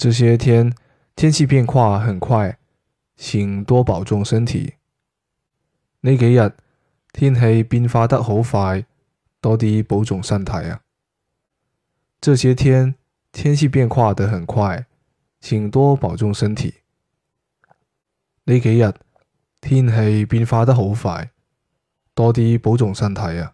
[0.00, 0.74] 这些天
[1.14, 2.58] 天气变化很快
[3.18, 4.76] 请多保重身体。
[6.00, 6.52] 呢几日
[7.12, 8.86] 天气变化得好快
[9.42, 10.80] 多啲保重身体啊。
[12.18, 12.94] 这些天
[13.30, 14.86] 天气变化得很快
[15.38, 16.76] 请多保重身体。
[18.44, 18.94] 呢几日
[19.60, 21.30] 天气变化得好快
[22.14, 23.52] 多啲保重身体啊。